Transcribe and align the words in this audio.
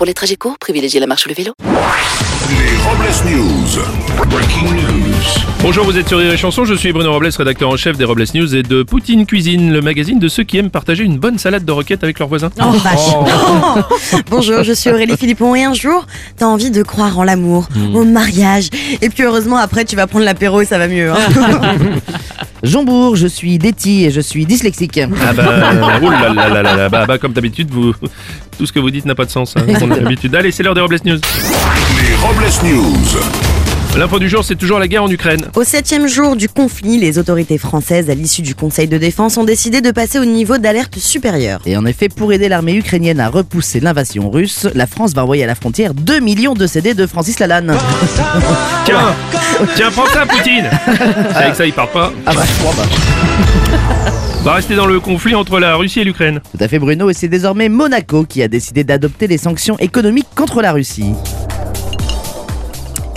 Pour 0.00 0.06
les 0.06 0.14
trajets 0.14 0.36
courts, 0.36 0.56
privilégiez 0.58 0.98
la 0.98 1.06
marche 1.06 1.26
ou 1.26 1.28
le 1.28 1.34
vélo. 1.34 1.52
Les 1.62 2.74
Robles 2.88 3.30
News. 3.30 3.82
Breaking 4.30 4.72
news. 4.72 5.12
Bonjour, 5.60 5.84
vous 5.84 5.98
êtes 5.98 6.08
sur 6.08 6.16
Rire 6.16 6.32
et 6.32 6.38
Chanson, 6.38 6.64
je 6.64 6.72
suis 6.72 6.90
Bruno 6.90 7.12
Robles, 7.12 7.28
rédacteur 7.36 7.68
en 7.68 7.76
chef 7.76 7.98
des 7.98 8.06
Robles 8.06 8.24
News 8.34 8.56
et 8.56 8.62
de 8.62 8.82
Poutine 8.82 9.26
Cuisine, 9.26 9.74
le 9.74 9.82
magazine 9.82 10.18
de 10.18 10.28
ceux 10.28 10.42
qui 10.42 10.56
aiment 10.56 10.70
partager 10.70 11.04
une 11.04 11.18
bonne 11.18 11.36
salade 11.36 11.66
de 11.66 11.72
roquettes 11.72 12.02
avec 12.02 12.18
leurs 12.18 12.28
voisins. 12.28 12.48
Oh, 12.62 12.70
vache. 12.78 14.22
Bonjour, 14.30 14.62
je 14.62 14.72
suis 14.72 14.88
Aurélie 14.88 15.18
Philippon 15.18 15.54
et 15.54 15.64
un 15.64 15.74
jour, 15.74 16.06
t'as 16.38 16.46
envie 16.46 16.70
de 16.70 16.82
croire 16.82 17.18
en 17.18 17.24
l'amour, 17.24 17.68
au 17.92 18.04
mariage. 18.04 18.70
Et 19.02 19.10
puis 19.10 19.24
heureusement, 19.24 19.58
après, 19.58 19.84
tu 19.84 19.96
vas 19.96 20.06
prendre 20.06 20.24
l'apéro 20.24 20.62
et 20.62 20.64
ça 20.64 20.78
va 20.78 20.88
mieux. 20.88 21.12
hein. 21.12 21.18
Jombourg, 22.62 23.16
je 23.16 23.26
suis 23.26 23.58
Déti 23.58 24.04
et 24.04 24.10
je 24.10 24.20
suis 24.20 24.46
dyslexique. 24.46 24.98
Ah 24.98 25.32
bah, 25.32 25.44
oh 26.02 26.10
là 26.10 26.32
là 26.32 26.48
là 26.48 26.62
là 26.62 26.76
là, 26.76 26.88
bah, 26.88 27.06
bah, 27.06 27.18
comme 27.18 27.32
d'habitude, 27.32 27.70
vous, 27.70 27.92
tout 28.58 28.66
ce 28.66 28.72
que 28.72 28.78
vous 28.78 28.90
dites 28.90 29.06
n'a 29.06 29.14
pas 29.14 29.24
de 29.24 29.30
sens. 29.30 29.54
Hein, 29.56 29.64
on 29.82 29.90
a 29.90 29.96
l'habitude. 29.96 30.34
Allez, 30.34 30.52
c'est 30.52 30.62
l'heure 30.62 30.74
des 30.74 30.80
Robles 30.80 30.98
News. 31.04 31.20
Les 32.00 32.14
Robles 32.16 32.44
News. 32.64 33.59
L'info 33.96 34.20
du 34.20 34.28
jour, 34.28 34.44
c'est 34.44 34.54
toujours 34.54 34.78
la 34.78 34.86
guerre 34.86 35.02
en 35.02 35.10
Ukraine. 35.10 35.46
Au 35.56 35.64
septième 35.64 36.06
jour 36.06 36.36
du 36.36 36.48
conflit, 36.48 36.96
les 36.96 37.18
autorités 37.18 37.58
françaises, 37.58 38.08
à 38.08 38.14
l'issue 38.14 38.40
du 38.40 38.54
Conseil 38.54 38.86
de 38.86 38.96
défense, 38.96 39.36
ont 39.36 39.44
décidé 39.44 39.80
de 39.80 39.90
passer 39.90 40.20
au 40.20 40.24
niveau 40.24 40.58
d'alerte 40.58 40.96
supérieur. 40.98 41.60
Et 41.66 41.76
en 41.76 41.84
effet, 41.84 42.08
pour 42.08 42.32
aider 42.32 42.48
l'armée 42.48 42.74
ukrainienne 42.76 43.18
à 43.18 43.28
repousser 43.28 43.80
l'invasion 43.80 44.30
russe, 44.30 44.68
la 44.74 44.86
France 44.86 45.12
va 45.12 45.24
envoyer 45.24 45.42
à 45.42 45.48
la 45.48 45.56
frontière 45.56 45.92
2 45.92 46.20
millions 46.20 46.54
de 46.54 46.66
CD 46.68 46.94
de 46.94 47.04
Francis 47.06 47.40
Lalanne. 47.40 47.76
Tiens, 48.84 49.14
tiens, 49.74 49.90
prends 49.90 50.06
ça, 50.06 50.24
Poutine 50.24 50.70
C'est 50.92 51.36
avec 51.36 51.54
ça, 51.56 51.66
il 51.66 51.72
part 51.72 51.90
pas. 51.90 52.12
Ah 52.26 52.32
bah, 52.32 52.42
je 52.46 52.62
crois 52.62 52.72
pas. 52.72 52.88
On 54.40 54.44
va 54.44 54.54
rester 54.54 54.74
dans 54.76 54.86
le 54.86 55.00
conflit 55.00 55.34
entre 55.34 55.58
la 55.58 55.74
Russie 55.76 56.00
et 56.00 56.04
l'Ukraine. 56.04 56.40
Tout 56.56 56.64
à 56.64 56.68
fait 56.68 56.78
Bruno, 56.78 57.10
et 57.10 57.14
c'est 57.14 57.28
désormais 57.28 57.68
Monaco 57.68 58.24
qui 58.24 58.42
a 58.42 58.48
décidé 58.48 58.84
d'adopter 58.84 59.26
les 59.26 59.36
sanctions 59.36 59.76
économiques 59.78 60.28
contre 60.34 60.62
la 60.62 60.72
Russie. 60.72 61.12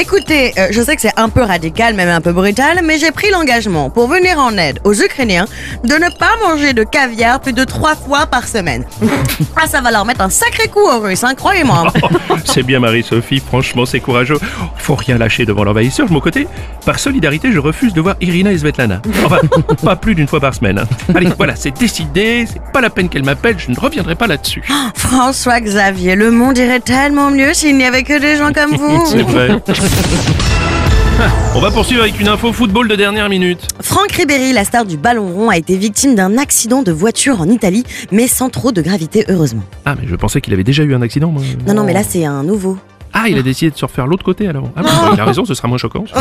Écoutez, 0.00 0.54
euh, 0.58 0.68
je 0.70 0.80
sais 0.80 0.96
que 0.96 1.02
c'est 1.02 1.12
un 1.18 1.28
peu 1.28 1.42
radical, 1.42 1.94
même 1.94 2.08
un 2.08 2.22
peu 2.22 2.32
brutal, 2.32 2.80
mais 2.82 2.96
j'ai 2.98 3.10
pris 3.10 3.30
l'engagement 3.30 3.90
pour 3.90 4.08
venir 4.08 4.38
en 4.38 4.56
aide 4.56 4.78
aux 4.84 4.94
Ukrainiens 4.94 5.44
de 5.84 5.92
ne 5.92 6.08
pas 6.08 6.30
manger 6.42 6.72
de 6.72 6.84
caviar 6.84 7.38
plus 7.38 7.52
de 7.52 7.64
trois 7.64 7.94
fois 7.94 8.24
par 8.26 8.48
semaine. 8.48 8.86
ah, 9.56 9.66
ça 9.66 9.82
va 9.82 9.90
leur 9.90 10.06
mettre 10.06 10.22
un 10.22 10.30
sacré 10.30 10.68
coup 10.68 10.80
aux 10.80 11.00
Russes, 11.00 11.22
hein, 11.22 11.34
croyez-moi. 11.36 11.92
C'est 12.46 12.62
bien 12.62 12.80
Marie-Sophie, 12.80 13.40
franchement 13.46 13.84
c'est 13.84 14.00
courageux. 14.00 14.38
Faut 14.78 14.94
rien 14.94 15.18
lâcher 15.18 15.44
devant 15.44 15.64
l'envahisseur. 15.64 16.06
De 16.06 16.12
mon 16.14 16.20
côté, 16.20 16.48
par 16.86 16.98
solidarité, 16.98 17.52
je 17.52 17.58
refuse 17.58 17.92
de 17.92 18.00
voir 18.00 18.16
Irina 18.22 18.52
et 18.52 18.58
Svetlana. 18.58 19.02
Enfin, 19.26 19.40
pas 19.84 19.96
plus 19.96 20.14
d'une 20.14 20.26
fois 20.26 20.40
par 20.40 20.54
semaine. 20.54 20.78
hein. 20.78 21.12
Allez, 21.14 21.28
voilà, 21.36 21.56
c'est 21.56 21.78
décidé, 21.78 22.46
c'est 22.50 22.62
pas 22.72 22.80
la 22.80 22.88
peine 22.88 23.10
qu'elle 23.10 23.24
m'appelle, 23.24 23.56
je 23.58 23.70
ne 23.70 23.78
reviendrai 23.78 24.14
pas 24.14 24.26
là-dessus. 24.26 24.62
François 24.94 25.60
Xavier, 25.60 26.14
le 26.16 26.30
monde 26.30 26.56
irait 26.56 26.80
tellement 26.80 27.30
mieux 27.30 27.52
s'il 27.52 27.76
n'y 27.76 27.84
avait 27.84 28.02
que 28.02 28.18
des 28.18 28.36
gens 28.36 28.52
comme 28.52 28.76
vous. 28.76 29.06
C'est 29.06 29.22
vrai. 29.22 29.50
On 31.54 31.60
va 31.60 31.70
poursuivre 31.70 32.02
avec 32.02 32.18
une 32.20 32.28
info 32.28 32.52
football 32.52 32.88
de 32.88 32.96
dernière 32.96 33.28
minute. 33.28 33.66
Franck 33.80 34.12
Ribéry, 34.12 34.52
la 34.52 34.64
star 34.64 34.84
du 34.84 34.96
ballon 34.96 35.28
rond, 35.28 35.48
a 35.50 35.56
été 35.56 35.76
victime 35.76 36.14
d'un 36.14 36.38
accident 36.38 36.82
de 36.82 36.92
voiture 36.92 37.40
en 37.40 37.48
Italie, 37.48 37.84
mais 38.10 38.26
sans 38.26 38.48
trop 38.48 38.72
de 38.72 38.80
gravité, 38.80 39.24
heureusement. 39.28 39.62
Ah, 39.84 39.94
mais 40.00 40.06
je 40.08 40.16
pensais 40.16 40.40
qu'il 40.40 40.54
avait 40.54 40.64
déjà 40.64 40.82
eu 40.82 40.94
un 40.94 41.02
accident, 41.02 41.30
moi. 41.30 41.42
Non, 41.66 41.74
non, 41.74 41.84
mais 41.84 41.92
là, 41.92 42.02
c'est 42.02 42.24
un 42.24 42.42
nouveau. 42.42 42.78
Ah, 43.12 43.28
il 43.28 43.36
a 43.36 43.42
décidé 43.42 43.70
de 43.70 43.76
se 43.76 43.84
refaire 43.84 44.06
l'autre 44.06 44.24
côté 44.24 44.46
alors. 44.48 44.70
Ah, 44.76 44.82
bon, 44.82 44.88
il 45.14 45.20
a 45.20 45.24
raison, 45.24 45.44
ce 45.44 45.54
sera 45.54 45.68
moins 45.68 45.78
choquant. 45.78 46.04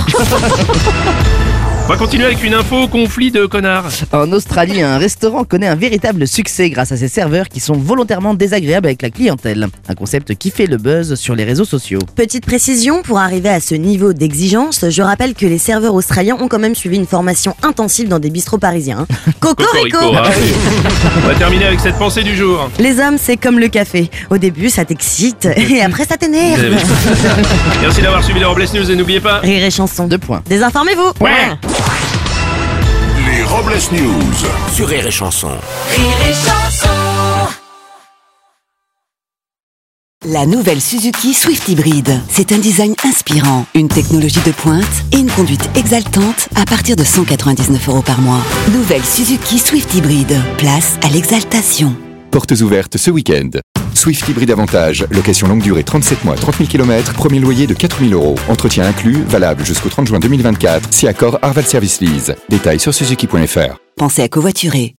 On 1.90 1.94
va 1.94 1.98
continuer 1.98 2.26
avec 2.26 2.44
une 2.44 2.54
info 2.54 2.88
conflit 2.88 3.32
de 3.32 3.48
connards. 3.48 3.90
En 4.12 4.32
Australie, 4.32 4.80
un 4.84 5.00
restaurant 5.00 5.44
connaît 5.44 5.66
un 5.66 5.74
véritable 5.74 6.28
succès 6.28 6.70
grâce 6.70 6.92
à 6.92 6.98
ses 6.98 7.08
serveurs 7.08 7.48
qui 7.50 7.60
sont 7.60 7.74
volontairement 7.74 8.36
désagréables 8.36 8.86
avec 8.86 9.02
la 9.02 9.10
clientèle. 9.10 9.66
Un 9.88 9.96
concept 9.96 10.36
qui 10.36 10.52
fait 10.52 10.68
le 10.68 10.78
buzz 10.78 11.16
sur 11.16 11.34
les 11.34 11.46
réseaux 11.46 11.66
sociaux. 11.66 11.98
Petite 12.16 12.46
précision, 12.46 13.02
pour 13.02 13.18
arriver 13.18 13.50
à 13.50 13.60
ce 13.60 13.74
niveau 13.74 14.14
d'exigence, 14.14 14.86
je 14.88 15.02
rappelle 15.02 15.34
que 15.34 15.48
les 15.48 15.58
serveurs 15.58 15.96
australiens 15.96 16.38
ont 16.40 16.48
quand 16.48 16.60
même 16.60 16.76
suivi 16.76 16.96
une 16.96 17.08
formation 17.08 17.56
intensive 17.64 18.08
dans 18.08 18.20
des 18.20 18.30
bistrots 18.30 18.60
parisiens. 18.60 19.08
hein. 19.28 19.32
Cocorico 19.40 19.98
Cocorico, 19.98 20.16
hein. 20.16 20.30
On 21.24 21.28
va 21.28 21.34
terminer 21.34 21.66
avec 21.66 21.80
cette 21.80 21.98
pensée 21.98 22.22
du 22.22 22.36
jour. 22.36 22.70
Les 22.78 23.00
hommes, 23.00 23.18
c'est 23.20 23.36
comme 23.38 23.58
le 23.58 23.68
café. 23.68 24.12
Au 24.30 24.38
début, 24.38 24.70
ça 24.70 24.86
t'excite, 24.86 25.48
et 25.58 25.82
après, 25.82 26.06
ça 26.06 26.18
Eh 26.18 26.18
t'énerve. 26.20 26.62
oui. 26.70 26.78
Merci 27.82 28.04
d'avoir 28.04 28.24
suivi 28.24 28.38
les 28.42 28.46
Robles 28.46 28.66
News 28.76 28.92
et 28.92 28.96
n'oubliez 28.96 29.22
pas. 29.22 29.40
Rire 29.40 29.64
et 29.64 29.72
chanson. 29.72 30.06
Deux 30.06 30.20
points. 30.20 30.44
Désinformez-vous 30.48 31.14
Ouais. 31.20 31.79
Les 33.28 33.44
Robles 33.44 33.80
News. 33.92 34.74
Sur 34.74 34.88
Rire 34.88 35.06
et 35.06 35.12
Chanson. 35.12 35.50
La 40.26 40.46
nouvelle 40.46 40.80
Suzuki 40.80 41.34
Swift 41.34 41.68
Hybrid. 41.68 42.22
C'est 42.30 42.52
un 42.52 42.60
design 42.60 42.94
inspirant, 43.04 43.66
une 43.76 43.88
technologie 43.88 44.42
de 44.46 44.52
pointe 44.52 44.86
et 45.12 45.18
une 45.18 45.32
conduite 45.32 45.70
exaltante 45.76 46.50
à 46.56 46.66
partir 46.66 46.96
de 46.96 47.04
199 47.04 47.90
euros 47.90 48.02
par 48.02 48.22
mois. 48.22 48.42
Nouvelle 48.72 49.04
Suzuki 49.04 49.60
Swift 49.60 49.94
Hybrid. 49.94 50.34
Place 50.58 50.98
à 51.02 51.10
l'exaltation. 51.10 51.96
Portes 52.32 52.62
ouvertes 52.62 52.98
ce 52.98 53.12
week-end. 53.12 53.50
Swift 54.00 54.30
Hybrid 54.30 54.50
Avantage, 54.50 55.06
location 55.12 55.50
longue 55.50 55.62
durée 55.62 55.84
37 55.84 56.24
mois, 56.24 56.36
30 56.36 56.56
000 56.56 56.70
km, 56.70 57.14
premier 57.14 57.40
loyer 57.40 57.68
de 57.68 57.74
4 57.74 58.00
000 58.00 58.14
euros. 58.14 58.36
Entretien 58.48 58.86
inclus, 58.86 59.22
valable 59.28 59.66
jusqu'au 59.66 59.90
30 59.90 60.08
juin 60.08 60.20
2024, 60.20 60.88
si 60.94 61.06
accord 61.06 61.38
Arval 61.42 61.66
Service 61.66 62.00
Lease. 62.00 62.34
Détails 62.48 62.80
sur 62.80 62.94
suzuki.fr. 62.94 63.78
Pensez 63.98 64.22
à 64.22 64.30
covoiturer. 64.30 64.96